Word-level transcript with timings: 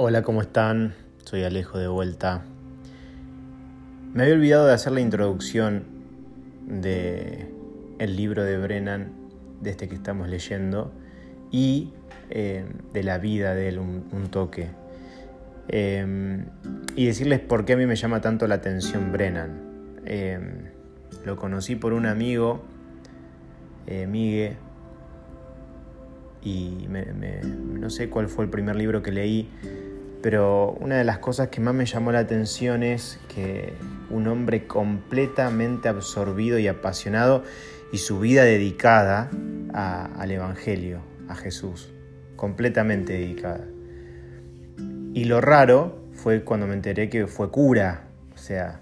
Hola, 0.00 0.22
¿cómo 0.22 0.42
están? 0.42 0.94
Soy 1.24 1.42
Alejo 1.42 1.76
de 1.76 1.88
vuelta. 1.88 2.44
Me 4.14 4.22
había 4.22 4.34
olvidado 4.36 4.66
de 4.68 4.72
hacer 4.72 4.92
la 4.92 5.00
introducción 5.00 5.82
de 6.68 7.48
el 7.98 8.14
libro 8.14 8.44
de 8.44 8.58
Brennan, 8.58 9.10
de 9.60 9.70
este 9.70 9.88
que 9.88 9.96
estamos 9.96 10.28
leyendo, 10.28 10.92
y 11.50 11.90
eh, 12.30 12.64
de 12.92 13.02
la 13.02 13.18
vida 13.18 13.56
de 13.56 13.70
él, 13.70 13.80
un, 13.80 14.28
toque. 14.30 14.68
Em, 15.66 16.44
y 16.94 17.06
decirles 17.06 17.40
por 17.40 17.64
qué 17.64 17.72
a 17.72 17.76
mí 17.76 17.84
me 17.84 17.96
llama 17.96 18.20
tanto 18.20 18.46
la 18.46 18.54
atención 18.54 19.10
Brennan. 19.10 19.98
Em, 20.06 20.66
lo 21.24 21.34
conocí 21.34 21.74
por 21.74 21.92
un 21.92 22.06
amigo, 22.06 22.62
eh, 23.88 24.06
Migue, 24.06 24.58
y 26.40 26.86
no 26.88 27.90
sé 27.90 28.08
cuál 28.08 28.28
fue 28.28 28.44
el 28.44 28.50
primer 28.50 28.76
libro 28.76 29.02
que 29.02 29.10
leí, 29.10 29.50
pero 30.22 30.72
una 30.80 30.96
de 30.96 31.04
las 31.04 31.18
cosas 31.18 31.48
que 31.48 31.60
más 31.60 31.74
me 31.74 31.86
llamó 31.86 32.12
la 32.12 32.20
atención 32.20 32.82
es 32.82 33.20
que 33.34 33.74
un 34.10 34.26
hombre 34.26 34.66
completamente 34.66 35.88
absorbido 35.88 36.58
y 36.58 36.66
apasionado 36.66 37.44
y 37.92 37.98
su 37.98 38.18
vida 38.18 38.42
dedicada 38.44 39.30
al 39.72 40.30
Evangelio, 40.30 41.00
a 41.28 41.34
Jesús, 41.34 41.90
completamente 42.36 43.12
dedicada. 43.12 43.64
Y 45.14 45.24
lo 45.24 45.40
raro 45.40 46.04
fue 46.12 46.42
cuando 46.42 46.66
me 46.66 46.74
enteré 46.74 47.08
que 47.08 47.26
fue 47.26 47.50
cura, 47.50 48.04
o 48.34 48.38
sea, 48.38 48.80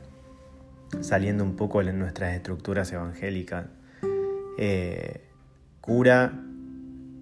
saliendo 1.00 1.44
un 1.44 1.56
poco 1.56 1.82
de 1.82 1.92
nuestras 1.92 2.34
estructuras 2.34 2.90
evangélicas. 2.92 3.66
Eh, 4.58 5.20
cura 5.80 6.45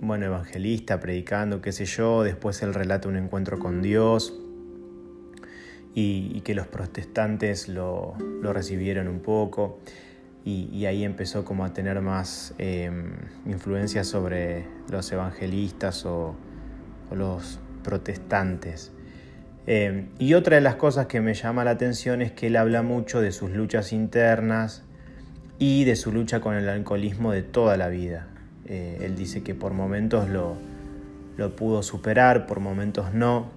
bueno, 0.00 0.26
evangelista, 0.26 1.00
predicando, 1.00 1.60
qué 1.60 1.72
sé 1.72 1.86
yo, 1.86 2.22
después 2.22 2.62
él 2.62 2.74
relata 2.74 3.08
un 3.08 3.16
encuentro 3.16 3.58
con 3.58 3.82
Dios 3.82 4.34
y, 5.94 6.40
que 6.40 6.54
los 6.54 6.66
protestantes 6.66 7.68
lo, 7.68 8.14
recibieron 8.42 9.08
un 9.08 9.20
poco 9.20 9.78
y, 10.44 10.84
ahí 10.86 11.04
empezó 11.04 11.44
como 11.44 11.64
a 11.64 11.72
tener 11.72 12.00
más 12.00 12.54
em, 12.58 13.12
influencia 13.46 14.04
sobre 14.04 14.66
los 14.90 15.10
evangelistas 15.12 16.04
o, 16.04 16.34
los 17.10 17.60
protestantes. 17.84 18.90
Em, 19.66 20.08
y 20.18 20.34
otra 20.34 20.56
de 20.56 20.62
las 20.62 20.74
cosas 20.74 21.06
que 21.06 21.20
me 21.20 21.34
llama 21.34 21.64
la 21.64 21.70
atención 21.70 22.22
es 22.22 22.32
que 22.32 22.48
él 22.48 22.56
habla 22.56 22.82
mucho 22.82 23.20
de 23.20 23.30
sus 23.30 23.50
luchas 23.50 23.92
internas 23.92 24.84
y 25.58 25.84
de 25.84 25.94
su 25.96 26.12
lucha 26.12 26.40
con 26.40 26.56
el 26.56 26.68
alcoholismo 26.68 27.32
de 27.32 27.42
toda 27.42 27.76
la 27.76 27.88
vida. 27.88 28.33
Eh, 28.66 28.98
él 29.02 29.16
dice 29.16 29.42
que 29.42 29.54
por 29.54 29.72
momentos 29.72 30.28
lo, 30.28 30.56
pudo 31.56 31.82
superar, 31.82 32.46
por 32.46 32.60
momentos 32.60 33.12
no. 33.12 33.50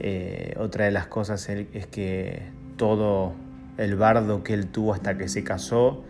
Eh, 0.00 0.54
otra 0.58 0.86
de 0.86 0.90
las 0.90 1.06
cosas 1.06 1.48
es 1.48 1.86
que 1.86 2.42
todo 2.76 3.34
el 3.78 3.96
bardo 3.96 4.42
que 4.42 4.54
él 4.54 4.66
tuvo 4.68 4.94
hasta 4.94 5.16
que 5.16 5.28
se 5.28 5.44
casó, 5.44 6.04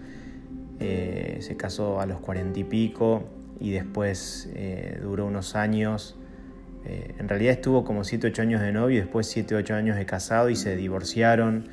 eh, 0.80 1.38
se 1.40 1.56
casó 1.56 2.00
a 2.00 2.06
los 2.06 2.20
cuarenta 2.20 2.58
y 2.58 2.64
pico 2.64 3.24
y 3.60 3.70
después 3.70 4.48
duró 5.02 5.26
unos 5.26 5.54
años. 5.54 6.16
en 6.84 7.28
realidad 7.28 7.54
estuvo 7.54 7.84
como 7.84 8.04
7 8.04 8.26
8 8.26 8.42
años 8.42 8.60
de 8.60 8.70
novio 8.70 9.00
después 9.00 9.26
7 9.26 9.54
8 9.54 9.74
años 9.74 9.96
de 9.96 10.06
casado 10.06 10.50
y 10.50 10.56
se 10.56 10.76
divorciaron. 10.76 11.68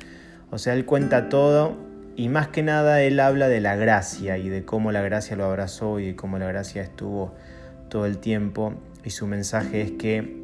O 0.50 0.58
sea, 0.58 0.74
él 0.74 0.84
cuenta 0.84 1.28
todo 1.28 1.91
y 2.22 2.28
más 2.28 2.46
que 2.46 2.62
nada 2.62 3.02
él 3.02 3.18
habla 3.18 3.48
de 3.48 3.60
la 3.60 3.74
gracia 3.74 4.38
y 4.38 4.48
de 4.48 4.64
cómo 4.64 4.92
la 4.92 5.02
gracia 5.02 5.34
lo 5.34 5.44
abrazó 5.44 5.98
y 5.98 6.06
de 6.06 6.14
cómo 6.14 6.38
la 6.38 6.46
gracia 6.46 6.80
estuvo 6.80 7.34
todo 7.90 8.06
el 8.06 8.18
tiempo. 8.18 8.74
Y 9.02 9.10
su 9.10 9.26
mensaje 9.26 9.82
es 9.82 9.90
que 9.90 10.40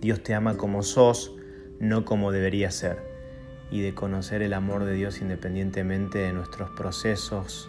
Dios 0.00 0.22
te 0.22 0.34
ama 0.34 0.56
como 0.56 0.84
sos, 0.84 1.34
no 1.80 2.04
como 2.04 2.30
debería 2.30 2.70
ser. 2.70 2.98
Y 3.72 3.80
de 3.80 3.92
conocer 3.92 4.40
el 4.40 4.52
amor 4.52 4.84
de 4.84 4.94
Dios 4.94 5.20
independientemente 5.20 6.18
de 6.18 6.32
nuestros 6.32 6.70
procesos, 6.70 7.68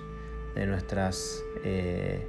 de 0.54 0.68
nuestras 0.68 1.42
eh, 1.64 2.28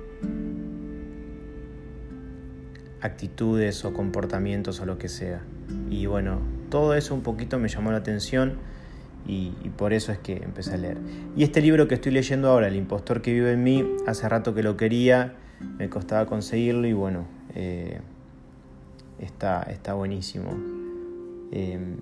actitudes 3.03 3.85
o 3.85 3.93
comportamientos 3.93 4.81
o 4.81 4.87
lo 4.87 4.97
que 4.97 5.11
sea. 5.11 5.43
Y 5.91 6.07
bueno, 6.07 6.41
todo 6.71 6.95
eso 6.95 7.15
un 7.15 7.23
poquito 7.23 7.59
me 7.59 7.69
llamó 7.69 7.93
la 7.93 7.99
atención 7.99 8.57
y, 9.27 9.51
por 9.77 9.93
eso 9.93 10.13
es 10.13 10.19
que 10.19 10.37
empecé 10.37 10.75
a 10.75 10.77
leer. 10.77 10.99
Y 11.37 11.43
este 11.43 11.61
libro 11.61 11.89
que 11.89 11.95
estoy 11.95 12.13
leyendo 12.13 12.49
ahora, 12.49 12.69
El 12.69 12.77
impostor 12.77 13.23
que 13.23 13.33
vive 13.33 13.53
en 13.53 13.63
mí, 13.63 13.85
hace 14.07 14.29
rato 14.29 14.55
que 14.55 14.63
lo 14.63 14.77
quería, 14.77 15.35
me 15.79 15.89
costaba 15.89 16.27
conseguirlo 16.27 16.87
y 16.87 16.93
bueno, 16.93 17.27
eh, 17.55 18.01
está, 19.19 19.63
está 19.65 19.95
buenísimo. 19.95 20.51
Em, 21.51 21.97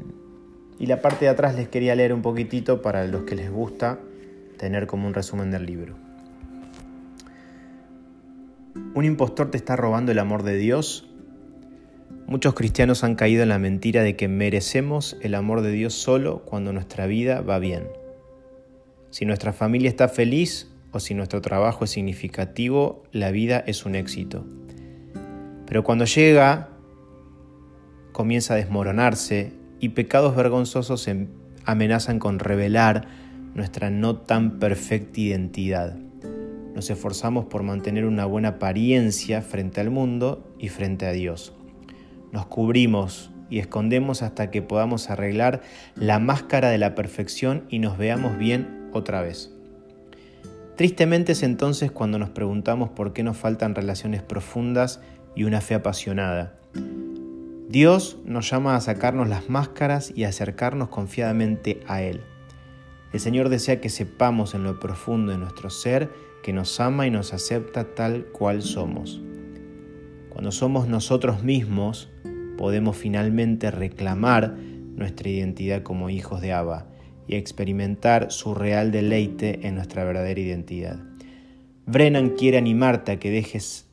y 0.78 0.86
la 0.86 1.00
parte 1.00 1.24
de 1.24 1.30
atrás 1.30 1.54
les 1.54 1.68
quería 1.68 1.94
leer 1.94 2.12
un 2.12 2.22
poquitito 2.22 2.82
para 2.82 3.06
los 3.06 3.22
que 3.22 3.36
les 3.36 3.50
gusta 3.50 3.98
tener 4.58 4.86
como 4.86 5.06
un 5.06 5.14
resumen 5.14 5.50
del 5.50 5.66
libro. 5.66 5.94
Un 8.94 9.04
impostor 9.04 9.50
te 9.50 9.56
está 9.56 9.76
robando 9.76 10.12
el 10.12 10.18
amor 10.18 10.42
de 10.42 10.56
Dios 10.56 11.08
Muchos 12.34 12.54
cristianos 12.54 13.04
han 13.04 13.14
caído 13.14 13.44
en 13.44 13.50
la 13.50 13.60
mentira 13.60 14.02
de 14.02 14.16
que 14.16 14.26
merecemos 14.26 15.16
el 15.20 15.36
amor 15.36 15.60
de 15.60 15.70
Dios 15.70 15.94
solo 15.94 16.40
cuando 16.44 16.72
nuestra 16.72 17.06
vida 17.06 17.42
va 17.42 17.60
bien. 17.60 17.86
Si 19.10 19.24
nuestra 19.24 19.52
familia 19.52 19.88
está 19.88 20.08
feliz 20.08 20.68
o 20.90 20.98
si 20.98 21.14
nuestro 21.14 21.40
trabajo 21.40 21.84
es 21.84 21.92
significativo, 21.92 23.04
la 23.12 23.30
vida 23.30 23.62
es 23.68 23.86
un 23.86 23.94
éxito. 23.94 24.44
Pero 25.64 25.84
cuando 25.84 26.06
llega, 26.06 26.70
comienza 28.10 28.54
a 28.54 28.56
desmoronarse 28.56 29.52
y 29.78 29.90
pecados 29.90 30.34
vergonzosos 30.34 31.08
amenazan 31.64 32.18
con 32.18 32.40
revelar 32.40 33.06
nuestra 33.54 33.90
no 33.90 34.16
tan 34.16 34.58
perfecta 34.58 35.20
identidad. 35.20 35.96
Nos 36.74 36.90
esforzamos 36.90 37.44
por 37.44 37.62
mantener 37.62 38.04
una 38.04 38.24
buena 38.24 38.48
apariencia 38.48 39.40
frente 39.40 39.80
al 39.80 39.90
mundo 39.90 40.52
y 40.58 40.68
frente 40.68 41.06
a 41.06 41.12
Dios 41.12 41.52
nos 42.34 42.46
cubrimos 42.46 43.30
y 43.48 43.60
escondemos 43.60 44.22
hasta 44.22 44.50
que 44.50 44.60
podamos 44.60 45.08
arreglar 45.08 45.62
la 45.94 46.18
máscara 46.18 46.68
de 46.68 46.78
la 46.78 46.96
perfección 46.96 47.62
y 47.70 47.78
nos 47.78 47.96
veamos 47.96 48.36
bien 48.36 48.90
otra 48.92 49.22
vez. 49.22 49.54
Tristemente 50.76 51.30
es 51.32 51.44
entonces 51.44 51.92
cuando 51.92 52.18
nos 52.18 52.30
preguntamos 52.30 52.90
por 52.90 53.12
qué 53.12 53.22
nos 53.22 53.36
faltan 53.36 53.76
relaciones 53.76 54.20
profundas 54.20 55.00
y 55.36 55.44
una 55.44 55.60
fe 55.60 55.76
apasionada. 55.76 56.56
Dios 57.68 58.18
nos 58.24 58.50
llama 58.50 58.74
a 58.74 58.80
sacarnos 58.80 59.28
las 59.28 59.48
máscaras 59.48 60.12
y 60.12 60.24
acercarnos 60.24 60.88
confiadamente 60.88 61.84
a 61.86 62.02
Él. 62.02 62.22
El 63.12 63.20
Señor 63.20 63.48
desea 63.48 63.80
que 63.80 63.90
sepamos 63.90 64.54
en 64.54 64.64
lo 64.64 64.80
profundo 64.80 65.30
de 65.30 65.38
nuestro 65.38 65.70
ser 65.70 66.10
que 66.42 66.52
nos 66.52 66.80
ama 66.80 67.06
y 67.06 67.12
nos 67.12 67.32
acepta 67.32 67.94
tal 67.94 68.24
cual 68.24 68.62
somos. 68.62 69.20
Cuando 70.34 70.50
somos 70.50 70.88
nosotros 70.88 71.44
mismos, 71.44 72.10
podemos 72.58 72.96
finalmente 72.96 73.70
reclamar 73.70 74.56
nuestra 74.96 75.28
identidad 75.28 75.84
como 75.84 76.10
hijos 76.10 76.40
de 76.40 76.52
Abba 76.52 76.88
y 77.28 77.36
experimentar 77.36 78.32
su 78.32 78.52
real 78.52 78.90
deleite 78.90 79.66
en 79.66 79.76
nuestra 79.76 80.02
verdadera 80.02 80.40
identidad. 80.40 80.98
Brennan 81.86 82.30
quiere 82.30 82.58
animarte 82.58 83.12
a 83.12 83.20
que 83.20 83.30
dejes 83.30 83.86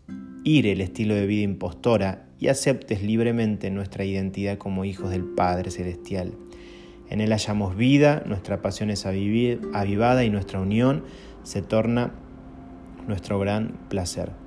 ir 0.44 0.66
el 0.66 0.82
estilo 0.82 1.14
de 1.14 1.28
vida 1.28 1.44
impostora 1.44 2.26
y 2.40 2.48
aceptes 2.48 3.04
libremente 3.04 3.70
nuestra 3.70 4.04
identidad 4.04 4.58
como 4.58 4.84
hijos 4.84 5.12
del 5.12 5.24
Padre 5.24 5.70
Celestial. 5.70 6.34
En 7.12 7.22
Él 7.22 7.30
hallamos 7.30 7.78
vida, 7.78 8.24
nuestra 8.26 8.64
pasión 8.64 8.90
es 8.90 9.06
avivada 9.06 10.26
y 10.26 10.32
nuestra 10.32 10.60
unión 10.60 11.04
se 11.44 11.62
torna 11.62 12.14
nuestro 13.08 13.38
gran 13.38 13.78
placer. 13.90 14.41